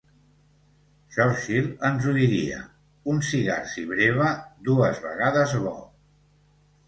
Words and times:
Churchill 1.15 1.67
ens 1.89 2.07
ho 2.07 2.13
diria: 2.15 2.63
“un 3.13 3.21
cigar, 3.27 3.59
si 3.73 3.85
breva, 3.91 4.31
dues 4.69 5.03
vegades 5.07 5.55
bo”. 5.67 5.75